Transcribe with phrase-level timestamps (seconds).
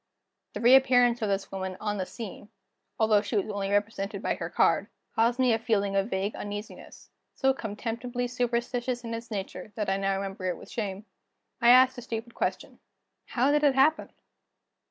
[0.53, 2.49] The reappearance of this woman on the scene
[2.99, 7.11] although she was only represented by her card caused me a feeling of vague uneasiness,
[7.35, 11.05] so contemptibly superstitious in its nature that I now remember it with shame.
[11.61, 12.79] I asked a stupid question:
[13.27, 14.11] "How did it happen?"